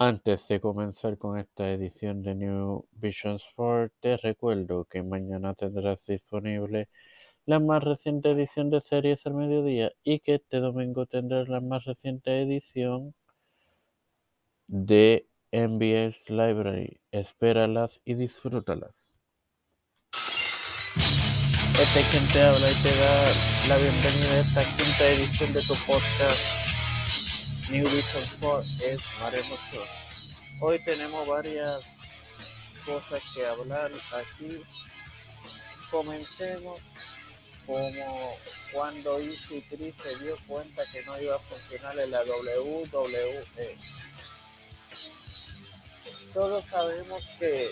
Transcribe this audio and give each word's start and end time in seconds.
Antes 0.00 0.46
de 0.46 0.60
comenzar 0.60 1.18
con 1.18 1.38
esta 1.38 1.72
edición 1.72 2.22
de 2.22 2.36
New 2.36 2.86
Vision 2.92 3.34
Sport, 3.34 3.92
te 3.98 4.16
recuerdo 4.16 4.84
que 4.84 5.02
mañana 5.02 5.54
tendrás 5.54 6.06
disponible 6.06 6.88
la 7.46 7.58
más 7.58 7.82
reciente 7.82 8.30
edición 8.30 8.70
de 8.70 8.80
series 8.80 9.18
al 9.26 9.34
mediodía 9.34 9.90
y 10.04 10.20
que 10.20 10.36
este 10.36 10.58
domingo 10.58 11.06
tendrás 11.06 11.48
la 11.48 11.60
más 11.60 11.84
reciente 11.84 12.42
edición 12.42 13.12
de 14.68 15.26
NBS 15.50 16.30
Library. 16.30 17.00
Espéralas 17.10 18.00
y 18.04 18.14
disfrútalas. 18.14 18.94
Este 21.74 21.98
es 21.98 22.10
quien 22.12 22.32
te 22.32 22.42
habla 22.42 22.70
y 22.70 22.82
te 22.84 22.94
da 23.00 23.24
la 23.68 23.76
bienvenida 23.78 24.30
a 24.30 24.40
esta 24.42 24.62
quinta 24.62 25.08
edición 25.08 25.52
de 25.52 25.60
tu 25.60 25.74
podcast 25.90 26.67
New 27.70 27.84
Vision 27.84 28.22
Sport 28.24 28.64
es 28.82 28.98
Mario 29.20 29.42
Mocho. 29.44 29.84
Hoy 30.60 30.82
tenemos 30.84 31.26
varias 31.26 31.84
cosas 32.86 33.22
que 33.34 33.44
hablar 33.44 33.92
aquí. 33.92 34.62
Comencemos 35.90 36.80
como 37.66 38.38
cuando 38.72 39.20
EC3 39.20 39.94
se 40.02 40.24
dio 40.24 40.38
cuenta 40.46 40.82
que 40.90 41.02
no 41.02 41.20
iba 41.20 41.36
a 41.36 41.40
funcionar 41.40 41.98
en 41.98 42.10
la 42.10 42.22
WWE. 42.22 43.76
Todos 46.32 46.64
sabemos 46.70 47.22
que 47.38 47.68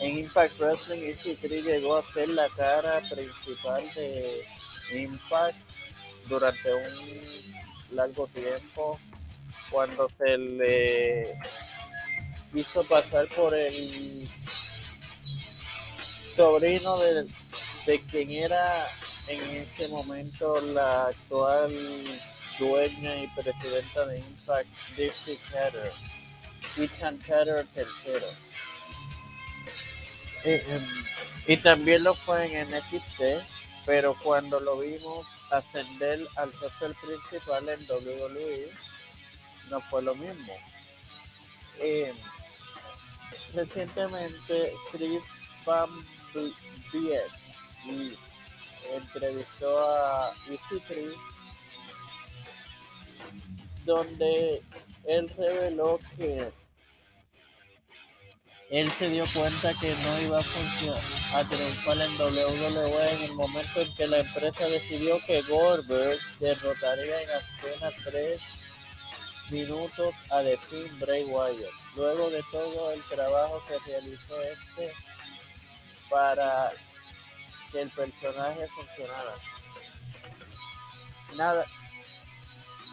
en 0.00 0.18
Impact 0.20 0.58
Wrestling 0.58 1.02
EC3 1.02 1.62
llegó 1.62 1.98
a 1.98 2.12
ser 2.14 2.30
la 2.30 2.48
cara 2.56 3.02
principal 3.02 3.84
de 3.94 4.46
Impact 4.92 5.58
durante 6.28 6.72
un 6.72 7.53
largo 7.94 8.26
tiempo 8.28 8.98
cuando 9.70 10.10
se 10.18 10.36
le 10.38 11.38
hizo 12.54 12.86
pasar 12.88 13.28
por 13.28 13.54
el 13.54 14.28
sobrino 16.36 16.98
de, 16.98 17.26
de 17.86 18.00
quien 18.10 18.30
era 18.30 18.86
en 19.28 19.40
ese 19.56 19.88
momento 19.88 20.60
la 20.72 21.06
actual 21.06 21.72
dueña 22.58 23.16
y 23.16 23.28
presidenta 23.28 24.06
de 24.06 24.18
Impact, 24.18 24.68
Dixie 24.96 25.38
Carter, 25.50 25.90
Ethan 26.78 27.18
Carter 27.18 27.66
III. 30.44 31.52
y 31.52 31.56
también 31.58 32.04
lo 32.04 32.14
fue 32.14 32.46
en 32.46 32.68
NXT, 32.68 33.22
pero 33.86 34.14
cuando 34.22 34.60
lo 34.60 34.78
vimos 34.78 35.26
ascender 35.50 36.20
al 36.36 36.52
social 36.54 36.94
principal 37.04 37.68
en 37.68 37.80
WWE 37.88 38.72
no 39.70 39.80
fue 39.80 40.02
lo 40.02 40.14
mismo. 40.14 40.52
Eh, 41.78 42.12
recientemente 43.54 44.74
Chris 44.90 45.22
Van 45.64 45.90
Vliet 46.32 47.22
entrevistó 48.92 49.78
a 49.80 50.32
EC3 50.48 51.14
donde 53.84 54.62
él 55.04 55.28
reveló 55.36 55.98
que 56.16 56.50
él 58.70 58.90
se 58.92 59.08
dio 59.08 59.24
cuenta 59.32 59.72
que 59.80 59.94
no 59.94 60.20
iba 60.20 60.38
a, 60.38 61.38
a 61.38 61.44
triunfar 61.44 61.98
en 61.98 62.20
WWE 62.20 63.12
en 63.12 63.22
el 63.24 63.32
momento 63.34 63.80
en 63.80 63.94
que 63.94 64.06
la 64.06 64.20
empresa 64.20 64.66
decidió 64.66 65.18
que 65.26 65.42
Goldberg 65.42 66.18
derrotaría 66.40 67.22
en 67.22 67.28
apenas 67.30 67.94
tres 68.04 68.64
minutos 69.50 70.14
a 70.30 70.42
The 70.42 70.58
Team 70.70 71.00
Bray 71.00 71.24
Wyatt. 71.24 71.70
Luego 71.96 72.30
de 72.30 72.42
todo 72.50 72.92
el 72.92 73.02
trabajo 73.02 73.62
que 73.68 73.90
realizó 73.90 74.42
este 74.42 74.92
para 76.08 76.72
que 77.70 77.82
el 77.82 77.90
personaje 77.90 78.66
funcionara. 78.68 79.34
Nada. 81.36 81.66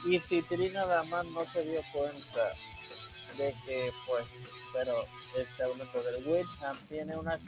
Y 0.06 0.20
Titri 0.20 0.70
nada 0.70 1.04
más 1.04 1.26
no 1.26 1.46
se 1.46 1.64
dio 1.64 1.82
cuenta 1.94 2.54
de 3.38 3.56
que 3.66 3.92
pues 4.08 4.26
pero 4.74 4.94
este 5.38 5.64
hablando 5.64 6.04
del 6.04 6.28
Wickham 6.28 6.78
tiene 6.88 7.18
una 7.18 7.40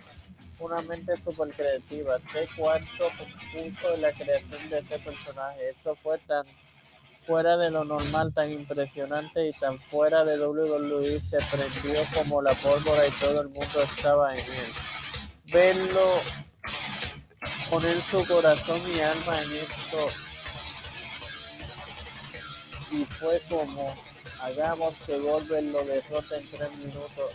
una 0.59 0.81
mente 0.83 1.13
súper 1.23 1.49
creativa 1.49 2.19
sé 2.31 2.47
cuánto 2.57 3.09
puso 3.51 3.93
en 3.95 4.01
la 4.01 4.13
creación 4.13 4.69
de 4.69 4.79
este 4.79 4.99
personaje. 4.99 5.69
Esto 5.69 5.97
fue 6.01 6.17
tan 6.19 6.45
fuera 7.21 7.57
de 7.57 7.71
lo 7.71 7.85
normal 7.85 8.33
tan 8.33 8.51
impresionante 8.51 9.47
y 9.47 9.51
tan 9.53 9.79
fuera 9.81 10.23
de 10.23 10.39
WWE 10.45 11.19
se 11.19 11.39
prendió 11.51 12.01
como 12.13 12.41
la 12.41 12.53
pólvora 12.55 13.07
y 13.07 13.11
todo 13.11 13.41
el 13.41 13.49
mundo 13.49 13.81
estaba 13.81 14.33
en 14.33 14.39
él. 14.39 14.71
Verlo 15.45 16.21
poner 17.69 17.99
su 18.01 18.25
corazón 18.27 18.81
y 18.95 18.99
alma 18.99 19.41
en 19.41 19.51
esto. 19.53 20.07
Y 22.91 23.05
fue 23.05 23.41
como 23.49 23.95
hagamos 24.43 24.93
que 25.05 25.17
Goldberg 25.19 25.65
lo 25.71 25.85
derrote 25.85 26.35
en 26.35 26.51
tres 26.51 26.71
minutos. 26.75 27.31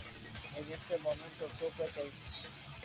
En 0.55 0.71
este 0.71 0.97
momento 0.99 1.47
supe 1.59 1.89
que 1.93 2.11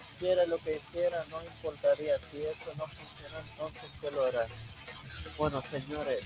hiciera 0.00 0.46
lo 0.46 0.56
que 0.58 0.76
hiciera, 0.76 1.24
no 1.28 1.42
importaría. 1.42 2.18
Si 2.30 2.42
esto 2.42 2.72
no 2.78 2.86
funciona, 2.86 3.40
entonces 3.50 3.90
¿qué 4.00 4.10
lo 4.10 4.24
hará? 4.24 4.46
Bueno, 5.36 5.62
señores, 5.70 6.24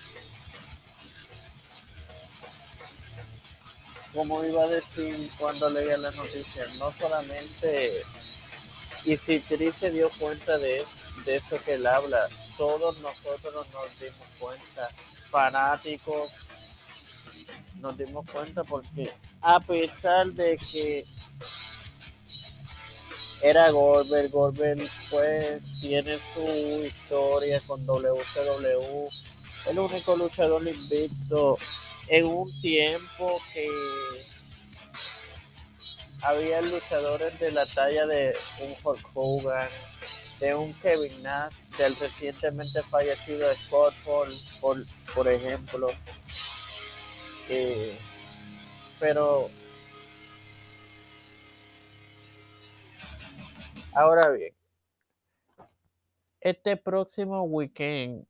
como 4.14 4.44
iba 4.44 4.62
a 4.62 4.68
decir 4.68 5.30
cuando 5.36 5.68
leía 5.70 5.98
la 5.98 6.12
noticia, 6.12 6.66
no 6.78 6.92
solamente 6.92 8.02
y 9.04 9.16
si 9.16 9.40
Chris 9.40 9.74
se 9.74 9.90
dio 9.90 10.08
cuenta 10.18 10.56
de, 10.58 10.84
de 11.24 11.36
eso 11.36 11.58
que 11.64 11.74
él 11.74 11.86
habla, 11.86 12.28
todos 12.56 12.96
nosotros 12.98 13.66
nos 13.72 13.98
dimos 13.98 14.28
cuenta, 14.38 14.88
fanáticos, 15.30 16.30
nos 17.80 17.96
dimos 17.96 18.28
cuenta 18.30 18.64
porque 18.64 19.10
a 19.40 19.60
pesar 19.60 20.26
de 20.32 20.56
que 20.56 21.04
era 23.42 23.70
Goldberg, 23.70 24.30
Goldberg 24.30 24.88
pues 25.10 25.80
tiene 25.80 26.18
su 26.34 26.84
historia 26.84 27.60
con 27.66 27.84
WCW, 27.86 29.08
el 29.70 29.78
único 29.78 30.16
luchador 30.16 30.66
invicto 30.66 31.58
en 32.08 32.26
un 32.26 32.60
tiempo 32.60 33.40
que 33.52 33.68
había 36.22 36.60
luchadores 36.62 37.38
de 37.38 37.52
la 37.52 37.64
talla 37.66 38.06
de 38.06 38.36
un 38.60 38.74
Hulk 38.82 39.08
Hogan, 39.14 39.68
de 40.40 40.54
un 40.54 40.72
Kevin 40.74 41.22
Nash, 41.22 41.54
del 41.76 41.94
recientemente 41.96 42.82
fallecido 42.82 43.46
Scott 43.54 43.94
Hall, 44.04 44.34
por, 44.60 44.84
por 45.14 45.28
ejemplo, 45.28 45.88
pero 49.00 49.48
ahora 53.94 54.30
bien, 54.30 54.54
este 56.40 56.76
próximo 56.76 57.42
weekend, 57.44 58.26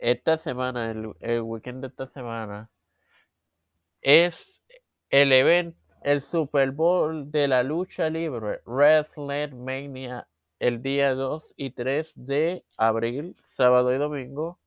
esta 0.00 0.38
semana, 0.38 0.90
el, 0.90 1.12
el 1.20 1.40
weekend 1.42 1.82
de 1.82 1.88
esta 1.88 2.06
semana, 2.08 2.70
es 4.00 4.34
el 5.10 5.32
evento, 5.32 5.78
el 6.02 6.22
Super 6.22 6.70
Bowl 6.72 7.30
de 7.30 7.48
la 7.48 7.62
lucha 7.62 8.10
libre, 8.10 8.60
WrestleMania, 8.64 10.28
el 10.58 10.82
día 10.82 11.14
2 11.14 11.54
y 11.56 11.70
3 11.70 12.12
de 12.14 12.64
abril, 12.76 13.36
sábado 13.56 13.92
y 13.94 13.98
domingo. 13.98 14.61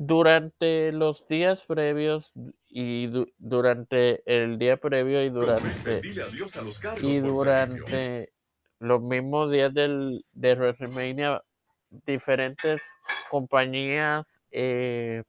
Durante 0.00 0.92
los 0.92 1.26
días 1.26 1.64
previos 1.66 2.30
y 2.68 3.08
du- 3.08 3.32
durante 3.38 4.22
el 4.32 4.56
día 4.56 4.76
previo 4.76 5.24
y 5.24 5.28
durante 5.28 6.00
a 6.56 6.62
los 6.62 6.80
y 7.02 7.18
durante 7.18 8.32
los 8.78 9.02
mismos 9.02 9.50
días 9.50 9.74
del, 9.74 10.24
de 10.32 10.54
WrestleMania, 10.54 11.42
diferentes 12.06 12.80
compañías 13.28 14.24
eh, 14.52 15.24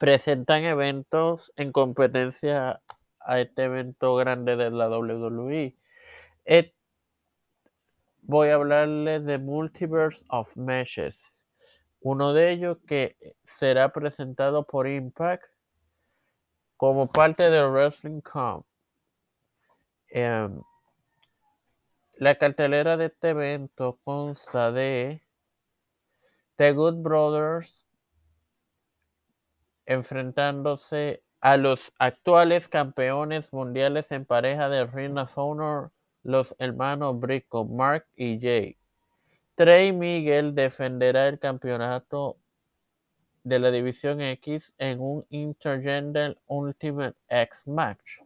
presentan 0.00 0.64
eventos 0.64 1.52
en 1.54 1.70
competencia 1.70 2.80
a 3.20 3.40
este 3.40 3.62
evento 3.62 4.16
grande 4.16 4.56
de 4.56 4.70
la 4.72 4.88
WWE. 4.88 5.76
Et- 6.44 6.74
voy 8.22 8.48
a 8.48 8.54
hablarles 8.54 9.24
de 9.24 9.38
Multiverse 9.38 10.24
of 10.30 10.48
Meshes. 10.56 11.16
Uno 12.02 12.32
de 12.32 12.52
ellos 12.52 12.78
que 12.86 13.16
será 13.58 13.92
presentado 13.92 14.64
por 14.64 14.88
Impact 14.88 15.44
como 16.76 17.06
parte 17.06 17.48
de 17.48 17.64
Wrestling 17.64 18.20
Com. 18.20 18.64
Em, 20.08 20.60
la 22.16 22.34
cartelera 22.34 22.96
de 22.96 23.06
este 23.06 23.30
evento 23.30 23.98
consta 24.04 24.72
de 24.72 25.22
The 26.56 26.72
Good 26.72 27.02
Brothers 27.02 27.86
enfrentándose 29.86 31.22
a 31.40 31.56
los 31.56 31.92
actuales 31.98 32.68
campeones 32.68 33.52
mundiales 33.52 34.10
en 34.10 34.24
pareja 34.24 34.68
de 34.68 34.86
Ring 34.86 35.18
of 35.18 35.36
Honor, 35.36 35.90
los 36.22 36.54
hermanos 36.58 37.18
Briscoe, 37.18 37.64
Mark 37.64 38.06
y 38.16 38.40
Jay. 38.40 38.76
Trey 39.54 39.92
Miguel 39.92 40.54
defenderá 40.54 41.28
el 41.28 41.38
campeonato 41.38 42.38
de 43.44 43.58
la 43.58 43.70
División 43.70 44.20
X 44.20 44.72
en 44.78 45.00
un 45.00 45.26
Intergender 45.30 46.38
Ultimate 46.46 47.16
X 47.28 47.66
match. 47.66 48.20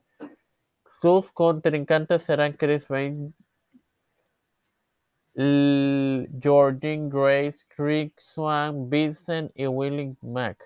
Sus 1.01 1.31
contrincantes 1.33 2.23
serán 2.23 2.53
Chris 2.53 2.87
Bane, 2.89 3.33
Georgine 6.41 7.11
Grace, 7.11 7.65
Rick 7.77 8.19
Swan, 8.21 8.89
Vincent 8.89 9.51
y 9.55 9.67
Willie 9.67 10.17
Mack. 10.23 10.63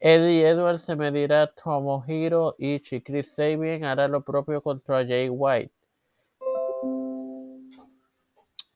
Eddie 0.00 0.44
Edwards 0.44 0.82
se 0.82 0.96
medirá 0.96 1.42
a 1.42 1.46
Tomohiro 1.46 2.56
Ishii. 2.58 3.02
Chris 3.02 3.30
Sabin 3.36 3.84
hará 3.84 4.08
lo 4.08 4.22
propio 4.22 4.60
contra 4.60 5.06
Jay 5.06 5.28
White. 5.28 5.72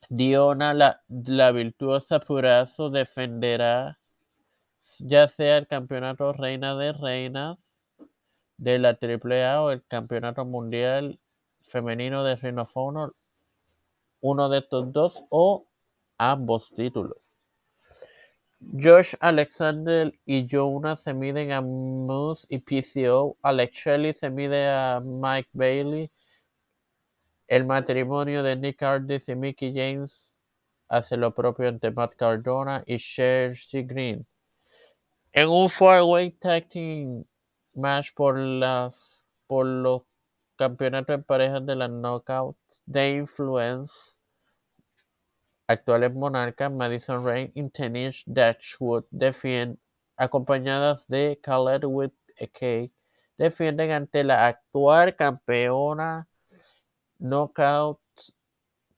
Diona, 0.08 0.72
la, 0.74 1.52
virtuosa 1.52 2.20
Purazo, 2.20 2.90
defenderá 2.90 3.98
ya 4.98 5.28
sea 5.28 5.58
el 5.58 5.66
campeonato 5.66 6.32
Reina 6.32 6.76
de 6.76 6.92
Reinas 6.92 7.58
de 8.56 8.78
la 8.78 8.90
AAA 9.00 9.62
o 9.62 9.70
el 9.70 9.84
campeonato 9.86 10.44
mundial 10.44 11.18
femenino 11.68 12.24
de 12.24 12.36
Ring 12.36 12.58
of 12.58 12.70
Honor, 12.74 13.14
uno 14.20 14.48
de 14.48 14.58
estos 14.58 14.92
dos 14.92 15.22
o 15.28 15.66
ambos 16.18 16.70
títulos. 16.76 17.18
Josh 18.72 19.14
Alexander 19.20 20.14
y 20.24 20.46
Jonah 20.50 20.96
se 20.96 21.12
miden 21.12 21.52
a 21.52 21.60
Moose 21.60 22.46
y 22.48 22.58
PCO. 22.58 23.36
Alex 23.42 23.74
Shelley 23.74 24.14
se 24.14 24.30
mide 24.30 24.68
a 24.68 25.00
Mike 25.04 25.50
Bailey. 25.52 26.10
El 27.48 27.64
matrimonio 27.64 28.42
de 28.42 28.56
Nick 28.56 28.82
Aldis 28.82 29.28
y 29.28 29.36
Mickey 29.36 29.72
James 29.72 30.32
hace 30.88 31.16
lo 31.16 31.32
propio 31.34 31.68
ante 31.68 31.90
Matt 31.90 32.16
Cardona 32.16 32.82
y 32.86 32.98
Chelsea 32.98 33.82
Green. 33.84 34.26
En 35.32 35.48
un 35.48 35.70
four-way 35.70 36.32
tag 36.32 36.68
team 36.68 37.24
match 37.74 38.12
por 38.14 38.38
las 38.38 39.22
por 39.46 39.66
los 39.66 40.02
campeonatos 40.56 41.14
en 41.14 41.22
parejas 41.22 41.64
de 41.66 41.76
las 41.76 41.90
Knockouts 41.90 42.82
de 42.86 43.16
Influence 43.16 44.16
actuales 45.68 46.14
monarcas 46.14 46.72
Madison 46.72 47.24
Rain 47.24 47.52
y 47.54 47.68
Tenish 47.70 48.22
Dashwood 48.26 49.04
defienden, 49.10 49.78
acompañadas 50.16 51.06
de 51.08 51.38
Khaled 51.42 51.84
with 51.84 52.12
a 52.40 52.88
defienden 53.38 53.92
ante 53.92 54.24
la 54.24 54.46
actual 54.48 55.14
campeona 55.16 56.26
Knockouts 57.20 58.00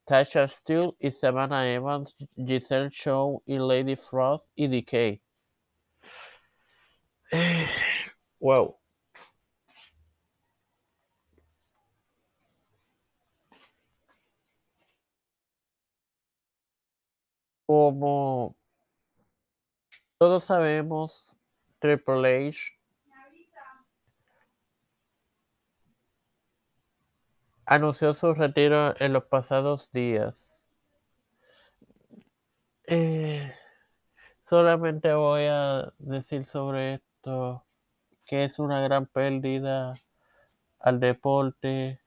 Tasha 0.09 0.49
Steele 0.49 0.97
y 1.01 1.11
Savannah 1.11 1.67
Evans, 1.67 2.15
Giselle 2.37 2.91
Show 2.91 3.43
y 3.47 3.59
Lady 3.59 3.97
Frost 3.97 4.45
y 4.57 4.67
Decay. 4.67 5.21
wow. 8.41 8.79
Como 17.67 18.57
todos 20.19 20.45
sabemos, 20.45 21.13
Triple 21.81 22.49
H 22.49 22.78
anunció 27.69 28.15
su 28.15 28.33
retiro 28.35 28.99
en 28.99 29.13
los 29.13 29.25
pasados 29.25 29.91
días. 29.93 30.35
Eh, 32.87 33.53
solamente 34.49 35.13
voy 35.13 35.45
a 35.49 35.93
decir 35.99 36.47
sobre 36.47 36.95
esto 36.95 37.65
que 38.27 38.45
es 38.45 38.59
una 38.59 38.81
gran 38.81 39.07
pérdida 39.07 39.95
al 40.81 41.01
deporte. 41.01 42.01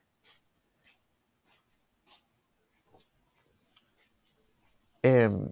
Em, 5.04 5.52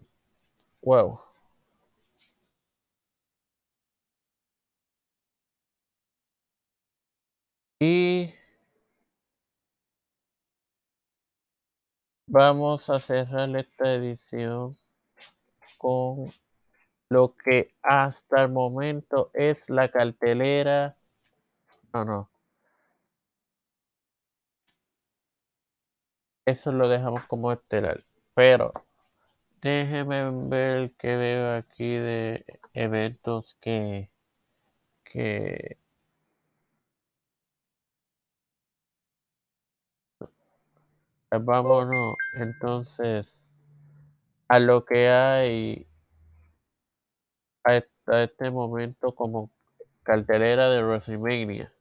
wow. 0.81 1.19
Y 7.79 8.33
vamos 12.29 12.89
a 12.91 12.99
cerrar 12.99 13.55
esta 13.57 13.93
edición 13.95 14.77
con 15.77 16.31
lo 17.09 17.35
que 17.35 17.73
hasta 17.81 18.43
el 18.43 18.49
momento 18.49 19.31
es 19.33 19.69
la 19.69 19.89
cartelera. 19.89 20.95
No, 21.93 22.05
no. 22.05 22.29
Eso 26.45 26.71
lo 26.71 26.87
dejamos 26.87 27.23
como 27.25 27.51
estelar. 27.51 28.03
Pero 28.35 28.73
déjeme 29.61 30.29
ver 30.49 30.91
qué 30.99 31.15
veo 31.15 31.55
aquí 31.57 31.95
de 31.95 32.45
eventos 32.73 33.57
que 33.61 34.09
que 35.03 35.78
vámonos 41.37 42.15
entonces 42.33 43.27
a 44.47 44.59
lo 44.59 44.85
que 44.85 45.09
hay 45.09 45.87
hasta 47.63 48.23
este 48.23 48.49
momento 48.51 49.13
como 49.13 49.51
cartelera 50.03 50.69
de 50.69 50.83
WrestleMania. 50.83 51.71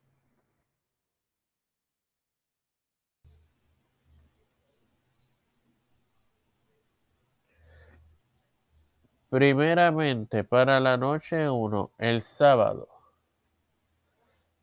Primeramente, 9.31 10.43
para 10.45 10.81
la 10.81 10.97
noche 10.97 11.51
1, 11.51 11.93
el 11.99 12.23
sábado. 12.23 12.89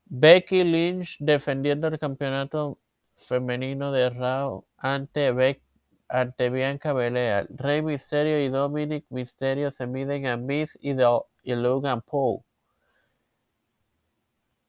Becky 0.06 0.64
Lynch 0.64 1.18
defendiendo 1.20 1.88
el 1.88 2.00
campeonato 2.00 2.80
femenino 3.16 3.92
de 3.92 4.10
Raw 4.10 4.66
ante, 4.78 5.62
ante 6.08 6.50
Bianca 6.50 6.94
Belair. 6.94 7.48
Rey 7.50 7.82
Mysterio 7.82 8.40
y 8.44 8.50
Dominic 8.50 9.06
Mysterio 9.10 9.72
se 9.72 9.88
miden 9.88 10.28
a 10.28 10.38
Miz 10.38 10.78
y, 10.82 10.92
y 10.92 11.56
Logan 11.56 12.02
Paul. 12.02 12.44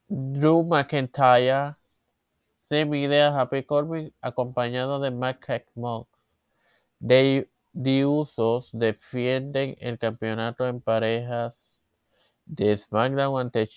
Drew 0.09 0.63
McIntyre 0.63 1.77
se 2.69 2.85
mide 2.85 3.23
a 3.23 3.41
Happy 3.41 3.65
Corbin 3.65 4.13
acompañado 4.21 5.01
de 5.01 5.11
Matt. 5.11 5.45
De, 6.99 7.49
de 7.73 8.07
Usos 8.07 8.71
defienden 8.73 9.77
el 9.81 9.99
campeonato 9.99 10.67
en 10.67 10.81
parejas 10.81 11.55
de 12.47 12.77
SmackDown 12.77 13.41
ante 13.41 13.69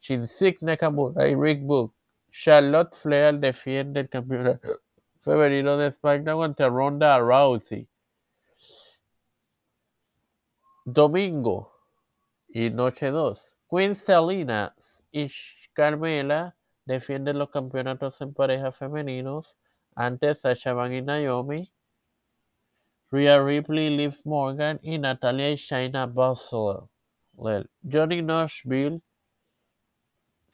Shinsuke 0.00 0.62
Nakamura 0.62 1.28
y 1.28 1.34
Rick 1.34 1.62
Book. 1.62 1.94
Charlotte 2.30 2.94
Flair 2.94 3.38
defiende 3.38 4.00
el 4.00 4.08
campeonato 4.08 4.80
femenino 5.22 5.76
de 5.76 5.92
SmackDown 5.92 6.44
ante 6.44 6.68
Ronda 6.68 7.18
Rousey. 7.18 7.88
Domingo 10.84 11.72
y 12.48 12.70
noche 12.70 13.10
2. 13.10 13.56
Queen 13.70 13.94
Selina 13.94 14.74
y 15.12 15.30
Carmela 15.74 16.56
defienden 16.86 17.38
los 17.38 17.50
campeonatos 17.50 18.20
en 18.22 18.32
parejas 18.32 18.76
femeninos 18.76 19.54
ante 19.94 20.34
Sasha 20.34 20.72
Banks 20.72 20.96
y 20.96 21.02
Naomi. 21.02 21.72
Rhea 23.10 23.42
Ripley, 23.42 23.90
Liv 23.90 24.18
Morgan 24.24 24.78
y 24.82 24.98
Natalia 24.98 25.50
y 25.50 25.56
Shayna 25.56 26.06
Baszler. 26.06 26.88
Johnny 27.82 28.22
Knoxville 28.22 29.02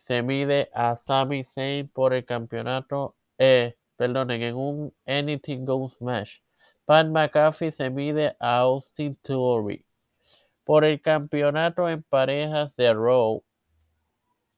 se 0.07 0.23
mide 0.23 0.69
a 0.75 0.97
Sami 1.07 1.45
Zayn 1.45 1.89
por 1.89 2.13
el 2.13 2.25
campeonato, 2.25 3.15
eh, 3.39 3.75
perdonen, 3.97 4.43
en 4.43 4.55
un 4.57 4.93
Anything 5.07 5.65
Goes 5.65 6.01
match. 6.01 6.41
Pat 6.87 7.07
McAfee 7.07 7.73
se 7.73 7.89
mide 7.91 8.37
a 8.39 8.59
Austin 8.59 9.17
Theory 9.23 9.85
por 10.65 10.85
el 10.85 11.01
campeonato 11.01 11.89
en 11.89 12.03
parejas 12.03 12.75
de 12.77 12.93
Raw. 12.93 13.43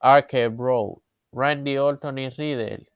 Arcade 0.01 0.57
Road. 0.57 1.03
Randy 1.33 1.77
Orton 1.77 2.19
y 2.19 2.31
Riddle 2.31 2.87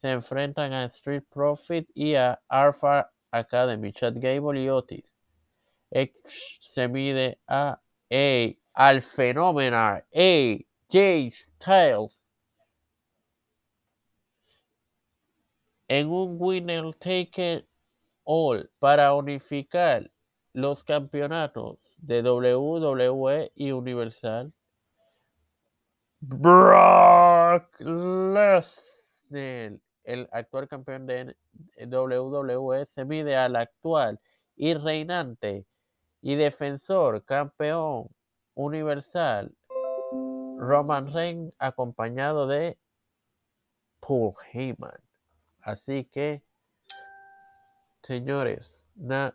se 0.00 0.10
enfrentan 0.10 0.72
a 0.72 0.84
Street 0.86 1.24
Profit 1.30 1.88
y 1.94 2.14
a 2.14 2.40
Alpha 2.48 3.10
Academy, 3.30 3.92
Chad 3.92 4.14
Gable 4.16 4.62
y 4.62 4.68
Otis. 4.68 5.04
se 6.60 6.88
mide 6.88 7.38
a, 7.46 7.78
a 8.10 8.54
al 8.72 9.02
fenomenal 9.02 10.04
AJ 10.92 11.30
Styles 11.30 12.10
en 15.88 16.08
un 16.08 16.36
winner 16.40 16.92
take 16.98 17.64
all 18.24 18.68
para 18.80 19.14
unificar 19.14 20.10
los 20.52 20.82
campeonatos 20.82 21.78
de 21.98 22.22
WWE 22.22 23.52
y 23.54 23.70
Universal. 23.70 24.52
Brock 26.20 27.80
Lesnar, 27.80 29.04
el 30.04 30.28
actual 30.32 30.68
campeón 30.68 31.06
de 31.06 31.36
WWE, 31.86 32.86
se 32.94 33.04
mide 33.04 33.36
al 33.36 33.54
actual 33.54 34.18
y 34.56 34.74
reinante 34.74 35.66
y 36.20 36.34
defensor 36.34 37.24
campeón 37.24 38.08
universal 38.54 39.54
Roman 40.60 41.10
Reigns 41.10 41.54
acompañado 41.58 42.46
de 42.46 42.78
Paul 43.98 44.34
Heyman. 44.52 45.00
Así 45.62 46.04
que, 46.04 46.42
señores, 48.02 48.86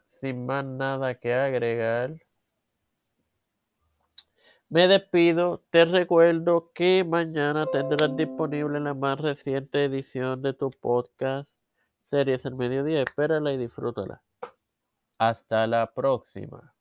sin 0.07 0.45
más 0.45 0.63
nada 0.63 1.15
que 1.15 1.33
agregar, 1.33 2.15
me 4.69 4.87
despido. 4.87 5.63
Te 5.71 5.85
recuerdo 5.85 6.71
que 6.73 7.03
mañana 7.03 7.65
tendrás 7.71 8.15
disponible 8.15 8.79
la 8.79 8.93
más 8.93 9.19
reciente 9.19 9.85
edición 9.85 10.43
de 10.43 10.53
tu 10.53 10.69
podcast 10.69 11.49
Series 12.11 12.45
el 12.45 12.55
Mediodía. 12.55 13.01
Espérala 13.01 13.51
y 13.51 13.57
disfrútala. 13.57 14.21
Hasta 15.17 15.65
la 15.65 15.91
próxima. 15.91 16.74